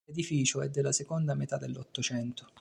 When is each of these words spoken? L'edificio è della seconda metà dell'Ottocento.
L'edificio 0.07 0.61
è 0.63 0.69
della 0.69 0.91
seconda 0.91 1.35
metà 1.35 1.57
dell'Ottocento. 1.57 2.49